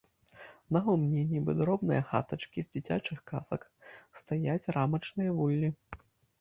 [0.77, 3.69] На гумне, нібы дробныя хатачкі з дзіцячых казак,
[4.25, 5.75] стаяць рамачныя вуллі.